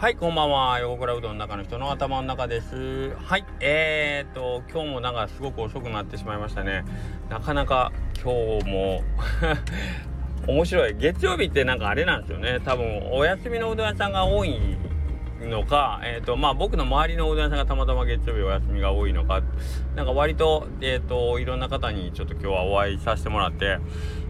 [0.00, 0.80] はい、こんばんは。
[0.80, 3.14] 横倉うどんの中の人の頭の中です。
[3.16, 6.86] はい、えーと、今日もなんかすごく遅くなってしまいましたね。
[7.28, 9.02] なかなか今日も
[10.48, 10.96] 面白い。
[10.96, 12.60] 月曜日ってなんかあれなんですよね。
[12.64, 14.58] 多分、お休みのうどん屋さんが多い
[15.42, 19.42] のか、えーとまあ、僕の周りのうどん屋さんがたまたま月曜日お休みが多いのか
[19.96, 23.78] なんか割と,、えーと、いろんな方にちょっと今日はお会いさせてもらって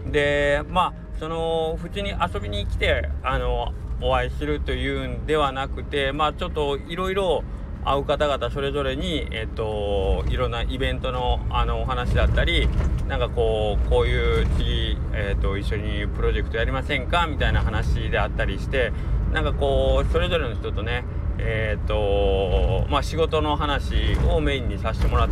[0.05, 7.43] でまあその普通に遊びに来てあのお会いするというんではなくてまあちょっといろいろ
[7.83, 12.69] 会う方々それぞれに、えっと、いろんなイベントのあのお話だったり
[13.07, 17.25] なんかこうこういう次、えっと、一緒にプロジェクトやりませんか？
[17.25, 18.91] みたいな話であったりして
[19.33, 21.03] なんかこうそれぞれの人とね
[21.39, 25.29] えっとまあ仕事の話をメインにさせてもらっ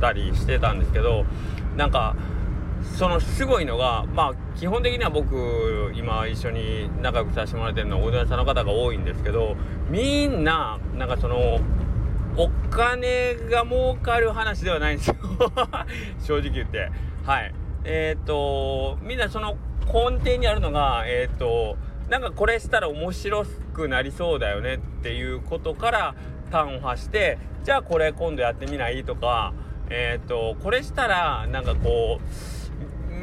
[0.00, 1.24] たりしてたんですけど
[1.76, 2.16] なんか
[2.82, 9.56] そのすごいのがまあ基本的には僕今一緒に仲良くさせてもらってるのはおどやさんの方が多いんですけど
[9.88, 11.60] みんななんかその
[12.36, 15.16] お金が儲かる話ではないんですよ。
[16.20, 16.90] 正直言って。
[17.26, 17.52] はい。
[17.84, 21.76] えっ、ー、とみんなその根底にあるのがえっ、ー、と
[22.08, 26.14] なんかこれしたら面白くなりそうだよねっていうことから
[26.50, 29.52] 端を発してじゃあこれ今度やってみないとか
[29.88, 32.59] えっ、ー、とこれしたらなんかこう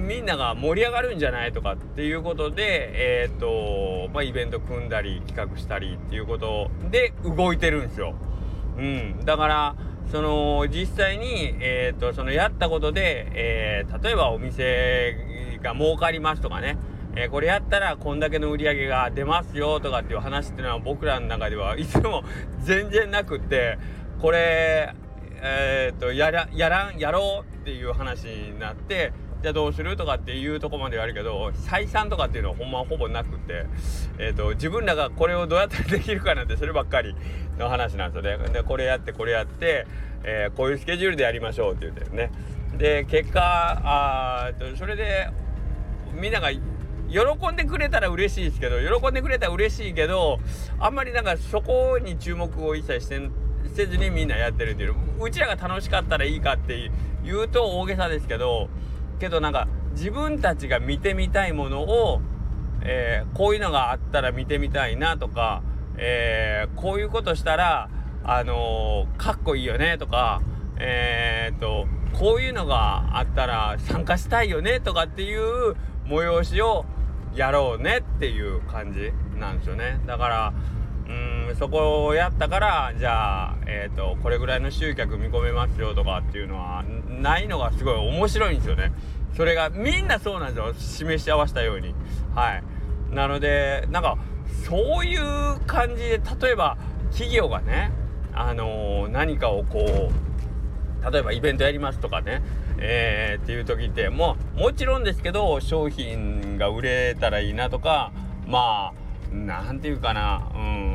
[0.08, 8.16] みんなが盛り上がるんじゃないとかっていうことで、えっ、ー、と、まあ、イベント組んだり企画したりっていうことで動いてるんですよ。
[8.78, 9.26] うん。
[9.26, 9.76] だから、
[10.10, 16.78] その、実際に、えっ、ー、と、そのやったことで、えー、例えばお店が儲かりますとかね、
[17.18, 22.24] え、これやったらこんだけの売り上げが出ますよとかっていう話っていうのは僕らの中ではいつも
[22.60, 23.78] 全然なくって、
[24.22, 24.94] これ、
[25.42, 33.66] えっ、と、やら、やらん、やろうっていう話になって、じゃあどうするとかっていうとこまではあるけど採算とかっていうのはほんまほぼなくて、
[34.18, 37.16] えーと、自分らがこれをどうやったらできるかなんてそればっかり
[37.58, 38.50] の話なんですよね。
[38.50, 39.86] でこれやってこれやって、
[40.24, 42.32] えー、こういうスケジュールでやりましょうって言ってるね。
[42.78, 43.42] で結果
[43.84, 45.30] あそれで
[46.14, 50.40] みんなが喜んでくれたら嬉しいですけど喜んでくれたら嬉しいけど
[50.80, 53.30] あんまりなんかそこに注目を一切して
[53.74, 56.92] せずにみんなやってるっていううちらが楽しかったらいいかって
[57.24, 58.70] いうと大げさですけど
[59.20, 62.22] けどなんか自分たちが見てみたいものを、
[62.82, 65.64] えー、こういうのがあったら見てみたいなとか、
[65.98, 67.90] えー、こういうことしたら、
[68.24, 70.42] あのー、かっこいいよねとか、
[70.78, 76.86] えー、とこういうのがあったら参加したいよねとかっていう催しを
[77.36, 80.00] やろうねっていう感じなんですよね。
[80.06, 80.54] だから
[81.56, 88.92] そこをやったからじゃあ、えーと、これぐらいの集客見込めますよとかっていうのはないのがすごい面白いんですよね。
[89.36, 91.94] それがみんなそうなんですよ示し合わせたように。
[92.36, 92.64] はい
[93.12, 94.18] なのでなんか
[94.66, 96.78] そういう感じで例えば
[97.12, 97.92] 企業がね
[98.34, 102.42] あのー、何かをこう例えばイベントやりますとかね
[102.80, 108.12] えー、っていう時ってもうもちろんですけど商品が売れたらいいなとか
[108.46, 110.87] まあ何て言うかなうん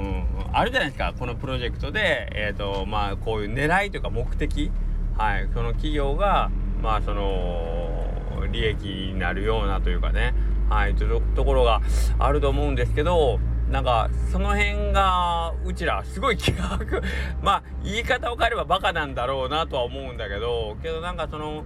[0.55, 4.71] あるじゃないですかこのプロジェクトでえ、ー、とまあこういう狙いというか目的。
[5.17, 5.49] はい。
[5.53, 6.51] その企業が
[6.83, 8.13] まあその
[8.51, 10.35] 利益になるようなというかね。
[10.69, 10.95] はい。
[10.95, 11.81] というところが
[12.19, 13.41] あると思うんですけど
[13.71, 16.79] なんかその辺がうちらすごい気が
[17.43, 21.65] まあ言い方を変えればバカなんだろうなとは思うんだけどけどなんかその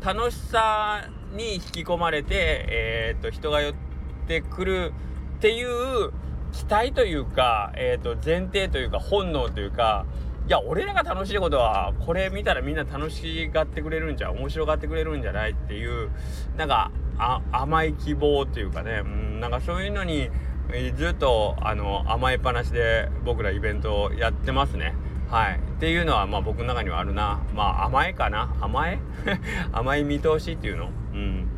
[0.00, 2.28] 楽しさに引き込まれて
[2.68, 3.74] えー、っと人が寄っ
[4.28, 4.92] てくる
[5.38, 6.12] っていう
[6.52, 10.06] 期待というか、えー、と前提というか本能というか
[10.46, 16.10] いや俺らが楽しいことはこれ見たらみんな楽しがってくれるんじゃ面白がってくれるんじゃないっていう
[16.56, 16.90] なんか
[17.52, 20.30] 甘い希望というかね、うん、なんかそういうのに
[20.96, 24.94] ずっとあの甘えっぱなしで僕らイベントをやってますね。
[25.28, 25.58] はい。
[25.58, 27.40] っていうのはまあ僕の中にはあるな。
[27.54, 28.98] まあ甘えかな甘え？
[29.72, 30.90] 甘い見通しっていうの？
[31.12, 31.48] うん。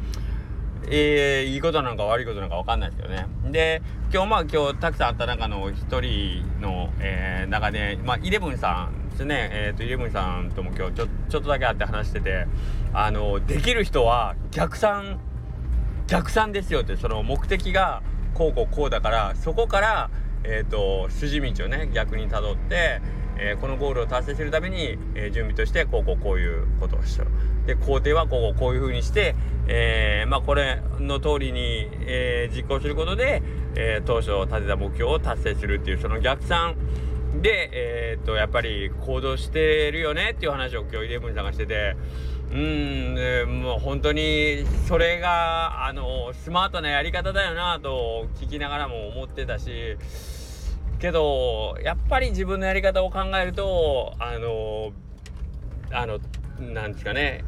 [0.89, 3.27] えー、いいことなのか悪いことなのか分かんないですけどね。
[3.51, 3.83] で、
[4.13, 12.47] 今日まあ今日たくさんあった中の一人の、えー、中で、まあイレブンさんですね、えっ、ー、とイレブンさんとも今日ちょちょっとだけ会って話してて、
[12.93, 15.21] あの、できる人は逆算、
[16.07, 18.03] 逆算ですよって、その目的が
[18.35, 20.11] こうこうこうだから、そこから、
[20.45, 23.01] えっ、ー、と、筋道をね、逆にたどって、
[23.43, 29.35] えー、このゴールを達成するために、えー、準備としてこうこうこういうことをしようで工程はこうこういうふうにして、
[29.67, 33.43] えー、まあ、これの通りに、え実行することで、
[33.77, 36.75] え当初立てた目標を達成するっていうその逆算
[37.41, 41.97] で、えっとやっぱり行動してるよねっていう話を今日イレブンさんがしてて
[42.53, 49.97] うん、えもう本当にそれがあのスマートなやり方だよなと聞きながらも思ってたし
[51.01, 54.93] けどやっぱり自分のやり方を考えるとあの
[55.93, 56.19] あの
[56.61, 57.43] なんですかね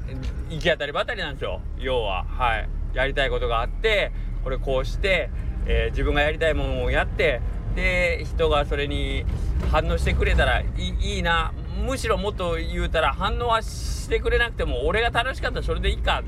[0.48, 1.60] 行き当たりばったりなんですよ。
[1.78, 2.68] 要ははい。
[2.94, 4.12] やりたいことがあって
[4.44, 5.30] これこうして、
[5.66, 7.40] えー、自分がやりたいものをやって
[7.74, 9.24] で人がそれに
[9.70, 11.52] 反応してくれたらいいな。
[11.86, 16.22] むしろもっと言うたら反応はしてくれなくても俺が楽しかったらそれでいいか。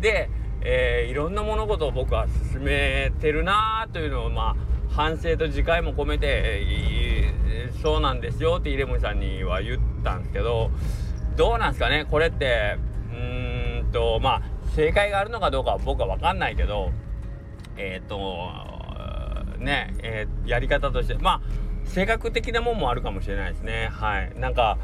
[0.00, 0.28] で、
[0.60, 4.56] えー、いろんな物事を僕は進めてるなというのをまあ
[4.98, 7.32] 反省と自戒も込めて、
[7.80, 10.72] そうなんですよってイレムさんには言ったんですけど
[11.36, 12.04] どうなんですかね？
[12.10, 12.78] これって
[13.12, 14.42] うーんとまあ
[14.74, 16.90] 正解があるのかどうかは僕は分かんないけど
[17.76, 23.90] えっ、ー、とねえー、やり方としてまあ性格的なもんもあるかもしれないですね。
[23.92, 24.32] はい。
[24.36, 24.78] なんか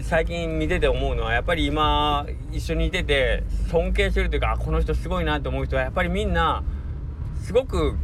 [0.00, 6.64] 最近見てて思うのはやっぱり今一緒にいてて尊敬するというかこの人すごいなと思う人はやっぱりみんな
[7.42, 7.94] すごく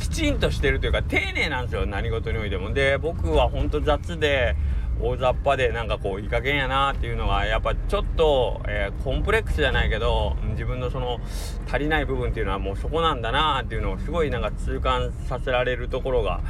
[0.00, 2.72] きちんとしてるというか丁寧なんですよ何事においても。
[2.72, 4.56] で僕はほんと雑で
[5.02, 11.20] 大雑把でなんかこういい加減やなっていうのがやっぱちょっと、えー、コンプレックスじゃないけど自分のその
[11.66, 16.42] 足りない部分っていうのはもうそこなんだなっていうのをすごいなんか痛感させられるところが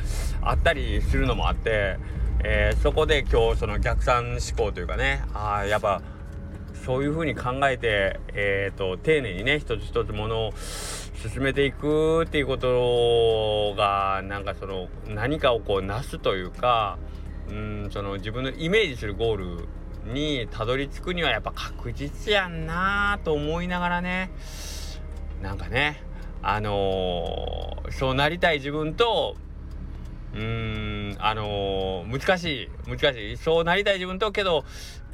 [0.43, 1.99] あったりするのもあって、
[2.43, 6.03] えー、そこで今日その逆算思考というかねああやっぱ
[6.91, 10.53] そういうふうに考えて、えーと、丁寧にね一つ一つものを
[11.15, 16.99] 進めていくっていうことがなんかその何かをこうなすというか
[17.49, 24.33] うんその自分のイメージするゴールにたどり着くにはやっぱ確実やんなと思いながらね
[25.41, 26.03] なんかね
[26.43, 29.37] あのー、そうなりたい自分と
[30.35, 33.37] うーんあのー、難しい難しい。
[33.37, 34.65] そうなりたい自分とけど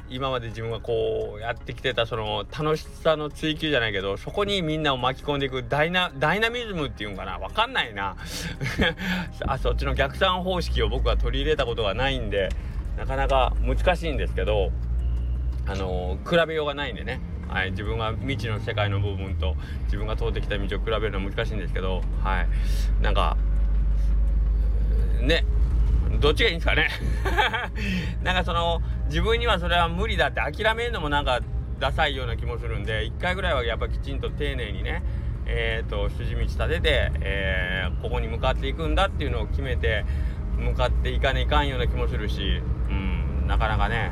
[0.09, 7.39] 今まで自分がこうやってきてたその楽しさの追求じゃないけどそこにみんなを巻き込んでいくダイナダイナミズムっていうんかな？
[7.39, 8.15] 分かんないな。
[9.45, 12.49] あそっちの逆算方式を僕は取り入れたことがないんで
[12.97, 14.71] なかなか難しいんですけど
[15.67, 17.19] あのー、比べようがないんでね、
[17.49, 19.55] はい、自分が未知の世界の部分と
[19.85, 22.47] 自分が通ってきた道を比べるのは難しいんですけどはい。
[23.01, 23.37] なんか
[25.21, 25.43] ね。
[26.19, 26.89] どっちがいいんですかね。
[28.23, 31.39] なんかその自分にはそれは無理だって諦めるのもなんか
[31.79, 35.03] ダサいような気もするんで1回ぐらいはやっぱきちんと丁寧にね
[35.49, 40.05] えーと、筋道立てて、えー、ここに向かっていくんだっていうのを決めて
[40.57, 44.11] 向かっていかねいかんような気もするし、うん、なかなかね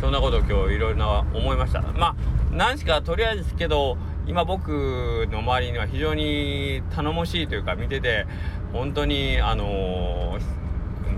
[0.00, 1.82] そんなことを今日いろいろな思いました。
[1.82, 2.16] まあ
[2.50, 8.26] 何しかとりあえずですけど今僕の周りには非常に頼もしいというか見てて
[8.72, 10.38] 本当にあの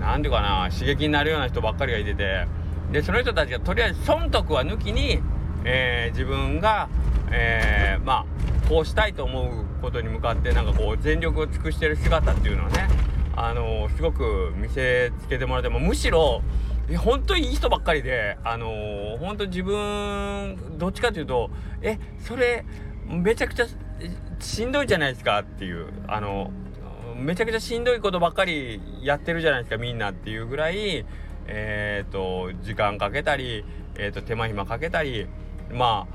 [0.03, 2.45] 何、ていうかな刺激になるような人ばっかりがいてて。
[2.93, 5.19] でその人たちがとりあえず損得は抜きに、
[5.65, 6.89] えー、自分が、
[7.31, 12.87] えー、まあこうしたいと思うことに向かってなんかこう全力を尽くしてる姿っていうのはね
[13.35, 16.43] あのー、すごく見せつけてもらってもむしろ
[16.97, 21.49] 本当にいい人ばっかりであのー、本当自分どっちかというと
[21.81, 22.63] えそれ
[23.07, 23.65] めちゃくちゃ
[24.39, 26.51] しんどいじゃないですかっていうあの
[27.23, 31.05] めちゃくちゃしんどいことばっかりやってるじゃないですかみんなっていうぐらい
[31.47, 33.65] えーと、時間かけたり、
[33.95, 35.27] えーと、手間暇かけたり
[35.71, 36.07] ま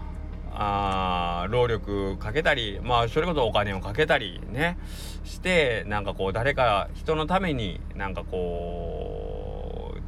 [0.51, 4.79] ああ労力かけたりまあそれこそお金をかけたりね
[5.23, 9.99] してなんかこう誰か人のためになんかこう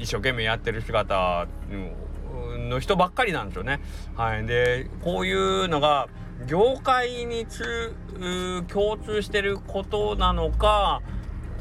[0.00, 1.46] 一生懸命やってる姿
[2.58, 3.80] の人ばっかりなんですよね。
[4.16, 6.08] はい、でこういうのが
[6.46, 7.46] 業界に
[8.68, 11.02] 共通してることなのか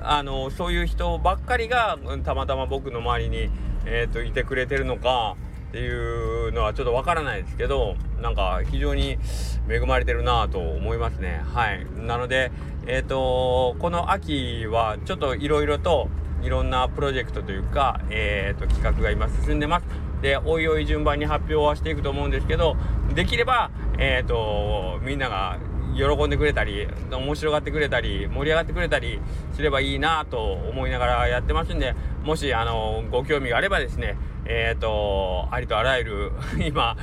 [0.03, 3.49] あのそういう人ばっかりがたまたま僕の周りに、
[3.85, 5.35] えーと、いてくれてるのか
[5.69, 9.17] っていうのはちょっとわからないですけどなんか非常に
[9.69, 11.41] 恵まれてるなと思いますね。
[11.53, 11.85] はい。
[11.95, 12.51] なので
[12.87, 16.09] えっ、ー、とこの秋はちょっといろいろと
[16.43, 19.85] いろんなプロジェクトというか、えーと、企画が今進んでます。
[20.21, 22.75] でおいおい順番に発表はしていくと思うんですけど
[23.13, 25.59] できればえっ、ー、とみんなが
[25.95, 29.19] 喜んでくれたり面白がってくれたり盛り上がってくれたり
[29.53, 36.31] すればいいなと思いながらやってますんでもしあのご興味があればですねえっ、ー、とありとあらゆる
[36.65, 36.95] 今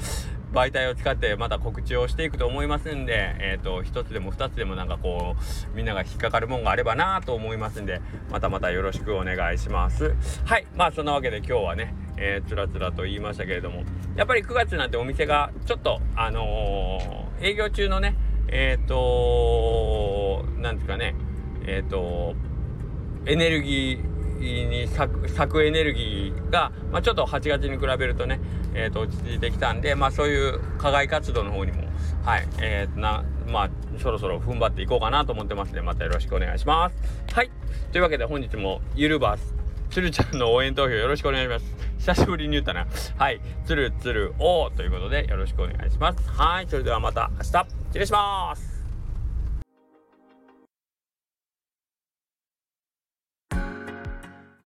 [0.53, 5.37] 媒体を使ってまた告知をしていくと思いますんで、えっ、ー、と、一つでも二つでもなんかこ
[5.73, 8.01] う、みんなが引っかかるもんがあればなと思いますんで、
[8.31, 10.15] またまたよろしくお願いします。
[10.47, 10.67] はい。
[10.75, 13.85] まあ、そんなわけで今日はね、えー、つらつらと言いましたけれども、
[14.17, 18.17] やっぱり9月なんてお店がちょっと、あのー、営業中のね、
[18.49, 21.15] えっ、ー、となんですかね
[21.67, 22.35] えっ、と
[23.27, 28.41] エネルギーに咲くエネルギーが、まあ、ちょっと8月に比べるとね、
[28.75, 31.83] えー、と落ち着いてきたんで、まあ、そういう課外活動の方にも、
[32.25, 37.35] はいえー、なまあ、そろそろ踏ん張っていこうかなと思ってますのでまたよろしくお願いします。
[37.35, 37.51] はい。
[37.93, 39.55] というわけで本日もゆるバース
[39.91, 41.88] つるちゃんの応援投票よろしくお願いします。
[41.99, 42.87] 久しぶりに言ったな。
[43.17, 43.41] はい。
[43.67, 46.31] つるつるおということでよろしくお願いします。
[46.31, 46.67] はい。
[46.69, 47.45] それではまた明日。
[47.45, 48.68] 失礼します。